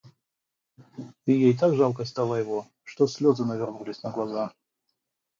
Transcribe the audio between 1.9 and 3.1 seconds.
стало его, что